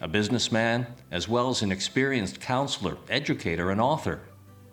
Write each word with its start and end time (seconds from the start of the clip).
a 0.00 0.08
businessman, 0.08 0.86
as 1.10 1.28
well 1.28 1.50
as 1.50 1.62
an 1.62 1.72
experienced 1.72 2.40
counselor, 2.40 2.96
educator, 3.08 3.70
and 3.70 3.80
author. 3.80 4.20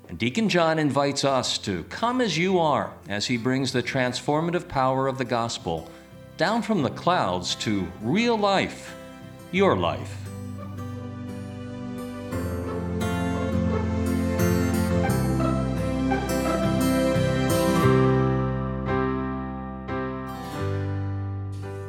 And 0.10 0.18
Deacon 0.18 0.50
John 0.50 0.80
invites 0.80 1.24
us 1.24 1.58
to 1.60 1.84
come 1.86 2.20
as 2.20 2.38
you 2.38 2.60
are 2.60 2.94
as 3.08 3.28
he 3.28 3.38
brings 3.38 3.72
the 3.72 3.84
transformative 3.84 4.68
power 4.68 5.08
of 5.08 5.18
the 5.18 5.26
gospel 5.26 5.90
down 6.38 6.62
from 6.62 6.82
the 6.82 6.90
clouds 6.90 7.56
to 7.56 7.88
real 8.02 8.38
life, 8.38 8.96
your 9.52 9.78
life. 9.78 10.18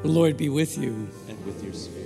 The 0.02 0.08
Lord 0.08 0.36
be 0.36 0.48
with 0.48 0.76
you. 0.76 1.08
and 1.28 1.46
with 1.46 1.62
your 1.64 1.72
spirit. 1.72 2.01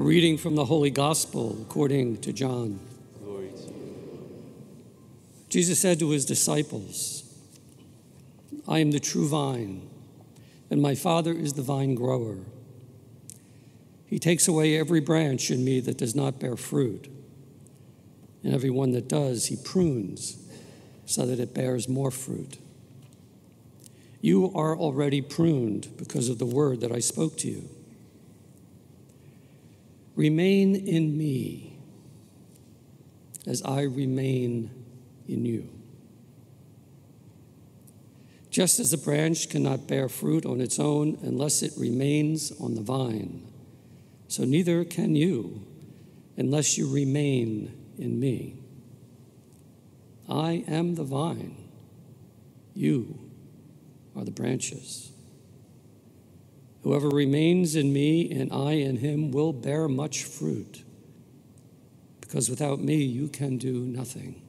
A 0.00 0.02
reading 0.02 0.38
from 0.38 0.54
the 0.54 0.64
Holy 0.64 0.88
Gospel 0.88 1.58
according 1.60 2.22
to 2.22 2.32
John. 2.32 2.80
Glory 3.22 3.50
to 3.50 3.66
you. 3.66 4.42
Jesus 5.50 5.78
said 5.78 5.98
to 5.98 6.08
his 6.08 6.24
disciples, 6.24 7.22
I 8.66 8.78
am 8.78 8.92
the 8.92 8.98
true 8.98 9.28
vine, 9.28 9.90
and 10.70 10.80
my 10.80 10.94
Father 10.94 11.34
is 11.34 11.52
the 11.52 11.60
vine 11.60 11.94
grower. 11.96 12.38
He 14.06 14.18
takes 14.18 14.48
away 14.48 14.78
every 14.78 15.00
branch 15.00 15.50
in 15.50 15.66
me 15.66 15.80
that 15.80 15.98
does 15.98 16.14
not 16.14 16.40
bear 16.40 16.56
fruit, 16.56 17.08
and 18.42 18.54
every 18.54 18.70
one 18.70 18.92
that 18.92 19.06
does, 19.06 19.48
he 19.48 19.58
prunes 19.62 20.38
so 21.04 21.26
that 21.26 21.38
it 21.38 21.52
bears 21.52 21.90
more 21.90 22.10
fruit. 22.10 22.56
You 24.22 24.50
are 24.54 24.74
already 24.74 25.20
pruned 25.20 25.94
because 25.98 26.30
of 26.30 26.38
the 26.38 26.46
word 26.46 26.80
that 26.80 26.90
I 26.90 27.00
spoke 27.00 27.36
to 27.40 27.48
you. 27.48 27.68
Remain 30.20 30.74
in 30.76 31.16
me 31.16 31.78
as 33.46 33.62
I 33.62 33.84
remain 33.84 34.70
in 35.26 35.46
you. 35.46 35.66
Just 38.50 38.80
as 38.80 38.92
a 38.92 38.98
branch 38.98 39.48
cannot 39.48 39.88
bear 39.88 40.10
fruit 40.10 40.44
on 40.44 40.60
its 40.60 40.78
own 40.78 41.16
unless 41.22 41.62
it 41.62 41.72
remains 41.78 42.52
on 42.60 42.74
the 42.74 42.82
vine, 42.82 43.50
so 44.28 44.44
neither 44.44 44.84
can 44.84 45.16
you 45.16 45.66
unless 46.36 46.76
you 46.76 46.92
remain 46.92 47.72
in 47.96 48.20
me. 48.20 48.58
I 50.28 50.64
am 50.68 50.96
the 50.96 51.04
vine, 51.04 51.56
you 52.74 53.18
are 54.14 54.26
the 54.26 54.32
branches. 54.32 55.12
Whoever 56.82 57.08
remains 57.08 57.76
in 57.76 57.92
me 57.92 58.30
and 58.30 58.52
I 58.52 58.72
in 58.72 58.96
him 58.96 59.30
will 59.30 59.52
bear 59.52 59.86
much 59.88 60.24
fruit, 60.24 60.82
because 62.20 62.48
without 62.48 62.80
me 62.80 62.96
you 62.96 63.28
can 63.28 63.58
do 63.58 63.84
nothing. 63.84 64.40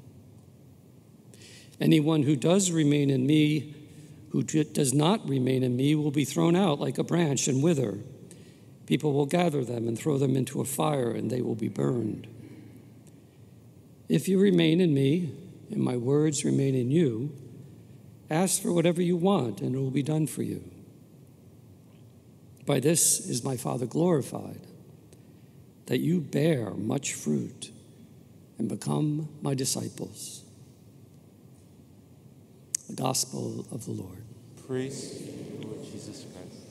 Anyone 1.80 2.24
who 2.24 2.36
does 2.36 2.72
remain 2.72 3.10
in 3.10 3.26
me, 3.26 3.76
who 4.30 4.44
does 4.44 4.94
not 4.94 5.28
remain 5.28 5.64
in 5.64 5.76
me, 5.76 5.96
will 5.96 6.12
be 6.12 6.24
thrown 6.24 6.56
out 6.56 6.80
like 6.80 6.98
a 6.98 7.04
branch 7.04 7.48
and 7.48 7.62
wither. 7.62 8.00
People 8.86 9.14
will 9.14 9.26
gather 9.26 9.66
them 9.66 9.88
and 9.88 9.98
throw 9.98 10.18
them 10.18 10.36
into 10.36 10.62
a 10.62 10.66
fire, 10.66 11.12
and 11.12 11.30
they 11.30 11.42
will 11.42 11.56
be 11.56 11.70
burned. 11.70 12.28
If 14.08 14.28
you 14.28 14.40
remain 14.40 14.80
in 14.80 14.94
me, 14.94 15.34
and 15.70 15.82
my 15.82 15.98
words 15.98 16.46
remain 16.46 16.76
in 16.76 16.92
you, 16.92 17.34
ask 18.30 18.62
for 18.62 18.72
whatever 18.72 19.02
you 19.02 19.18
want, 19.18 19.62
and 19.62 19.76
it 19.76 19.80
will 19.80 19.92
be 19.92 20.04
done 20.04 20.28
for 20.28 20.44
you. 20.44 20.64
By 22.72 22.80
this 22.80 23.20
is 23.20 23.44
my 23.44 23.58
Father 23.58 23.86
glorified, 23.86 24.62
that 25.88 26.00
you 26.00 26.22
bear 26.22 26.70
much 26.70 27.14
fruit 27.16 27.70
and 28.58 28.70
become 28.70 29.28
my 29.42 29.54
disciples. 29.54 30.44
The 32.88 32.96
Gospel 32.96 33.68
of 33.74 33.84
the 33.84 33.92
Lord. 33.92 34.24
Praise 34.66 35.18
to 35.18 35.24
you, 35.26 35.68
Lord 35.68 35.84
Jesus 35.84 36.24
Christ. 36.32 36.62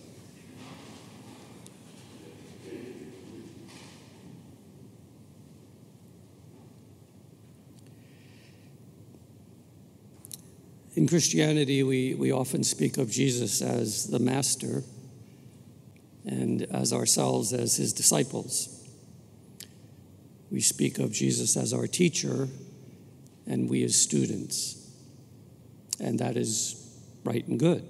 In 10.96 11.06
Christianity, 11.06 11.82
we, 11.82 12.14
we 12.14 12.32
often 12.32 12.64
speak 12.64 12.96
of 12.96 13.10
Jesus 13.10 13.60
as 13.60 14.06
the 14.06 14.18
Master 14.18 14.82
and 16.30 16.62
as 16.70 16.92
ourselves 16.92 17.52
as 17.52 17.76
his 17.76 17.92
disciples. 17.92 18.88
We 20.50 20.60
speak 20.60 20.98
of 20.98 21.12
Jesus 21.12 21.56
as 21.56 21.72
our 21.72 21.88
teacher 21.88 22.48
and 23.46 23.68
we 23.68 23.82
as 23.82 24.00
students. 24.00 24.76
And 25.98 26.20
that 26.20 26.36
is 26.36 26.76
right 27.24 27.46
and 27.46 27.58
good. 27.58 27.84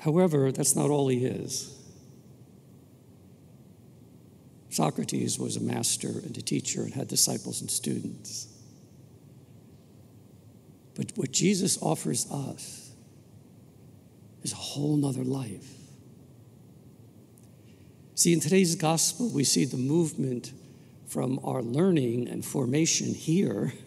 However, 0.00 0.50
that's 0.50 0.74
not 0.74 0.88
all 0.90 1.08
he 1.08 1.26
is. 1.26 1.78
Socrates 4.70 5.38
was 5.38 5.56
a 5.56 5.60
master 5.60 6.08
and 6.08 6.36
a 6.36 6.42
teacher 6.42 6.80
and 6.80 6.94
had 6.94 7.08
disciples 7.08 7.60
and 7.60 7.70
students. 7.70 8.48
But 10.94 11.12
what 11.14 11.30
Jesus 11.30 11.78
offers 11.82 12.30
us 12.30 12.81
whole 14.72 14.96
nother 14.96 15.24
life. 15.24 15.68
See, 18.14 18.32
in 18.32 18.40
today's 18.40 18.74
gospel, 18.74 19.28
we 19.28 19.44
see 19.44 19.64
the 19.64 19.76
movement 19.76 20.52
from 21.08 21.38
our 21.44 21.60
learning 21.60 22.28
and 22.28 22.44
formation 22.44 23.14
here 23.14 23.72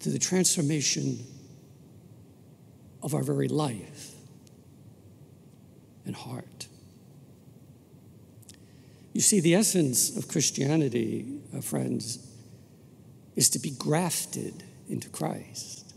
to 0.00 0.10
the 0.10 0.18
transformation 0.18 1.24
of 3.02 3.14
our 3.14 3.22
very 3.22 3.48
life 3.48 4.12
and 6.06 6.14
heart. 6.14 6.68
You 9.14 9.20
see, 9.20 9.40
the 9.40 9.54
essence 9.54 10.16
of 10.16 10.28
Christianity, 10.28 11.40
uh, 11.56 11.60
friends, 11.60 12.18
is 13.34 13.48
to 13.50 13.58
be 13.58 13.70
grafted 13.70 14.62
into 14.88 15.08
Christ. 15.08 15.93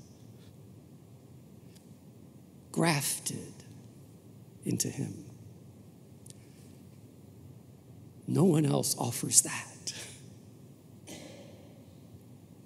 Grafted 2.78 3.54
into 4.64 4.88
Him. 4.88 5.26
No 8.28 8.44
one 8.44 8.68
else 8.68 8.96
offers 9.00 9.42
that. 9.42 9.94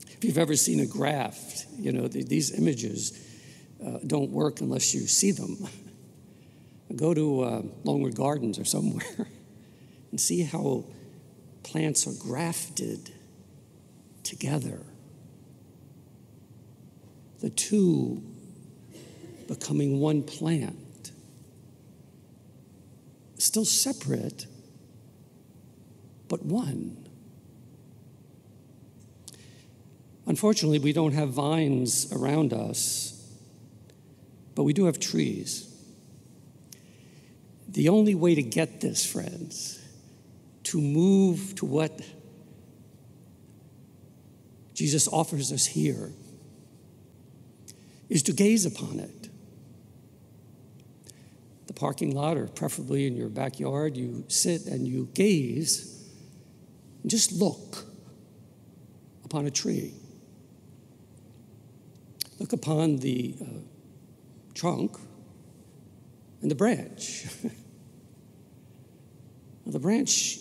If 0.09 0.25
you've 0.25 0.37
ever 0.37 0.57
seen 0.57 0.81
a 0.81 0.85
graft, 0.85 1.65
you 1.79 1.93
know, 1.93 2.09
these 2.09 2.51
images 2.51 3.25
uh, 3.81 3.99
don't 4.05 4.31
work 4.31 4.59
unless 4.59 4.93
you 4.93 5.07
see 5.07 5.31
them. 5.31 5.65
Go 6.97 7.13
to 7.13 7.41
uh, 7.41 7.61
Longwood 7.85 8.15
Gardens 8.15 8.59
or 8.59 8.65
somewhere 8.65 9.05
and 10.11 10.19
see 10.19 10.43
how 10.43 10.83
plants 11.63 12.05
are 12.05 12.19
grafted 12.19 13.11
together. 14.23 14.81
The 17.39 17.49
two 17.49 18.21
becoming 19.51 19.99
one 19.99 20.23
plant. 20.23 21.11
Still 23.37 23.65
separate, 23.65 24.45
but 26.29 26.45
one. 26.45 26.95
Unfortunately, 30.25 30.79
we 30.79 30.93
don't 30.93 31.11
have 31.11 31.31
vines 31.31 32.13
around 32.13 32.53
us, 32.53 33.29
but 34.55 34.63
we 34.63 34.71
do 34.71 34.85
have 34.85 35.01
trees. 35.01 35.67
The 37.67 37.89
only 37.89 38.15
way 38.15 38.35
to 38.35 38.43
get 38.43 38.79
this, 38.79 39.05
friends, 39.05 39.85
to 40.63 40.79
move 40.79 41.55
to 41.55 41.65
what 41.65 41.99
Jesus 44.73 45.09
offers 45.09 45.51
us 45.51 45.65
here, 45.65 46.13
is 48.07 48.23
to 48.23 48.31
gaze 48.31 48.65
upon 48.65 49.01
it. 49.01 49.27
The 51.71 51.79
parking 51.79 52.13
lot 52.13 52.35
or 52.35 52.47
preferably 52.47 53.07
in 53.07 53.15
your 53.15 53.29
backyard, 53.29 53.95
you 53.95 54.25
sit 54.27 54.65
and 54.65 54.85
you 54.85 55.07
gaze 55.13 56.05
and 57.01 57.09
just 57.09 57.31
look 57.31 57.85
upon 59.23 59.45
a 59.45 59.51
tree. 59.51 59.93
Look 62.39 62.51
upon 62.51 62.97
the 62.97 63.37
uh, 63.39 63.45
trunk 64.53 64.97
and 66.41 66.51
the 66.51 66.55
branch. 66.55 67.25
now, 69.65 69.71
the 69.71 69.79
branch 69.79 70.39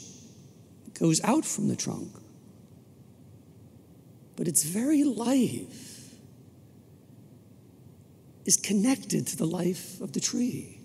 goes 0.95 1.23
out 1.23 1.45
from 1.45 1.69
the 1.69 1.77
trunk, 1.77 2.11
but 4.35 4.49
its 4.49 4.65
very 4.65 5.05
life 5.05 6.13
is 8.45 8.57
connected 8.57 9.29
to 9.29 9.37
the 9.37 9.47
life 9.47 10.01
of 10.01 10.13
the 10.13 10.19
tree. 10.19 10.80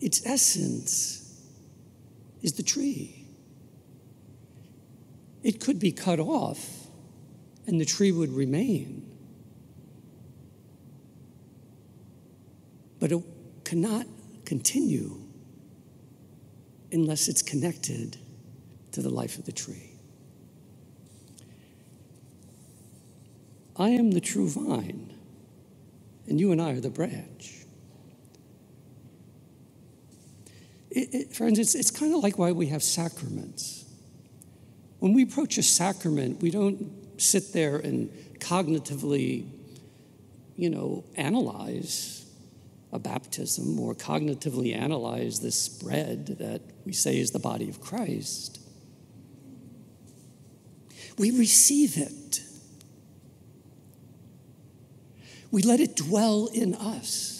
Its 0.00 0.24
essence 0.26 1.40
is 2.42 2.54
the 2.54 2.62
tree. 2.62 3.26
It 5.42 5.60
could 5.60 5.78
be 5.78 5.92
cut 5.92 6.20
off 6.20 6.86
and 7.66 7.80
the 7.80 7.84
tree 7.84 8.12
would 8.12 8.32
remain. 8.32 9.06
But 13.00 13.12
it 13.12 13.22
cannot 13.64 14.06
continue 14.44 15.20
unless 16.92 17.28
it's 17.28 17.42
connected 17.42 18.16
to 18.92 19.02
the 19.02 19.10
life 19.10 19.38
of 19.38 19.44
the 19.44 19.52
tree. 19.52 19.92
I 23.76 23.90
am 23.90 24.12
the 24.12 24.20
true 24.20 24.48
vine, 24.48 25.12
and 26.26 26.40
you 26.40 26.50
and 26.52 26.62
I 26.62 26.72
are 26.72 26.80
the 26.80 26.88
branch. 26.88 27.65
It, 30.96 31.14
it, 31.14 31.32
friends, 31.34 31.58
it's, 31.58 31.74
it's 31.74 31.90
kind 31.90 32.14
of 32.14 32.22
like 32.22 32.38
why 32.38 32.52
we 32.52 32.68
have 32.68 32.82
sacraments. 32.82 33.84
When 34.98 35.12
we 35.12 35.24
approach 35.24 35.58
a 35.58 35.62
sacrament, 35.62 36.40
we 36.40 36.50
don't 36.50 37.20
sit 37.20 37.52
there 37.52 37.76
and 37.76 38.08
cognitively, 38.38 39.46
you 40.56 40.70
know, 40.70 41.04
analyze 41.14 42.24
a 42.92 42.98
baptism 42.98 43.78
or 43.78 43.94
cognitively 43.94 44.74
analyze 44.74 45.40
this 45.40 45.68
bread 45.68 46.38
that 46.38 46.62
we 46.86 46.94
say 46.94 47.20
is 47.20 47.30
the 47.30 47.40
body 47.40 47.68
of 47.68 47.78
Christ. 47.78 48.58
We 51.18 51.30
receive 51.30 51.98
it. 51.98 52.40
We 55.50 55.60
let 55.60 55.80
it 55.80 55.94
dwell 55.94 56.46
in 56.54 56.74
us. 56.74 57.35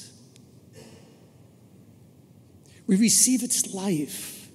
We 2.87 2.97
receive 2.97 3.43
its 3.43 3.75
life 3.75 4.49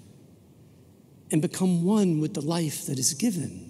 and 1.31 1.42
become 1.42 1.83
one 1.83 2.19
with 2.19 2.33
the 2.33 2.42
life 2.42 2.86
that 2.86 3.00
is 3.00 3.13
given 3.13 3.69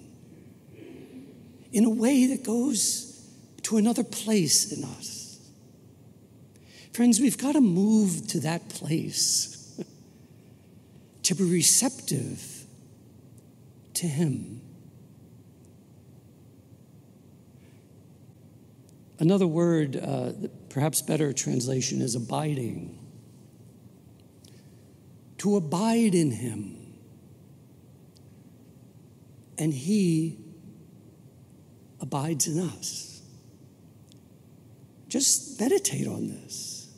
in 1.72 1.84
a 1.84 1.90
way 1.90 2.26
that 2.26 2.44
goes 2.44 3.26
to 3.62 3.76
another 3.76 4.04
place 4.04 4.72
in 4.72 4.84
us. 4.84 5.40
Friends, 6.92 7.20
we've 7.20 7.38
got 7.38 7.52
to 7.52 7.60
move 7.60 8.26
to 8.28 8.40
that 8.40 8.68
place 8.68 9.80
to 11.22 11.34
be 11.34 11.44
receptive 11.44 12.64
to 13.94 14.06
Him. 14.06 14.60
Another 19.18 19.46
word, 19.46 19.96
uh, 19.96 20.32
perhaps 20.68 21.00
better 21.00 21.32
translation, 21.32 22.02
is 22.02 22.14
abiding. 22.16 22.98
To 25.42 25.56
abide 25.56 26.14
in 26.14 26.30
Him. 26.30 26.76
And 29.58 29.74
He 29.74 30.38
abides 32.00 32.46
in 32.46 32.60
us. 32.60 33.22
Just 35.08 35.60
meditate 35.60 36.06
on 36.06 36.28
this. 36.28 36.88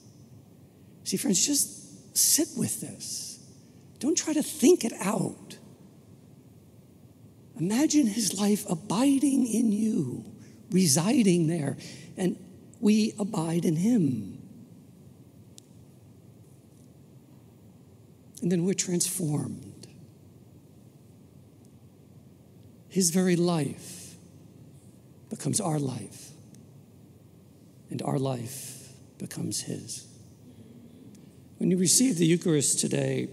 See, 1.05 1.17
friends, 1.17 1.44
just 1.46 2.17
sit 2.17 2.49
with 2.56 2.81
this. 2.81 3.38
Don't 3.99 4.17
try 4.17 4.35
to 4.35 4.43
think 4.43 4.85
it 4.85 4.93
out. 5.00 5.56
Imagine 7.58 8.06
his 8.06 8.38
life 8.38 8.69
abiding 8.69 9.46
in 9.46 9.73
you, 9.73 10.25
residing 10.70 11.46
there, 11.46 11.76
and 12.17 12.37
we 12.79 13.14
abide 13.19 13.64
in 13.64 13.76
him. 13.76 14.33
And 18.44 18.52
then 18.52 18.67
we're 18.67 18.75
transformed. 18.75 19.87
His 22.91 23.08
very 23.08 23.37
life 23.37 24.17
becomes 25.31 25.62
our 25.62 25.79
life, 25.79 26.29
and 27.88 28.02
our 28.02 28.19
life 28.19 28.91
becomes 29.17 29.62
his. 29.62 30.06
When 31.56 31.70
you 31.70 31.79
receive 31.79 32.19
the 32.19 32.26
Eucharist 32.26 32.81
today, 32.81 33.31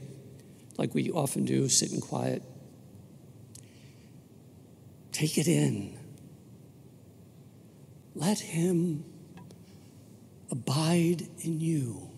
like 0.78 0.96
we 0.96 1.12
often 1.12 1.44
do, 1.44 1.68
sit 1.68 1.92
in 1.92 2.00
quiet, 2.00 2.42
take 5.12 5.38
it 5.38 5.50
in. 5.50 6.00
Let 8.16 8.40
Him 8.40 9.04
abide 10.50 11.28
in 11.40 11.60
you, 11.60 12.11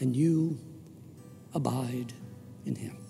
and 0.00 0.16
you 0.16 0.58
abide 1.54 2.12
in 2.64 2.74
Him. 2.74 3.09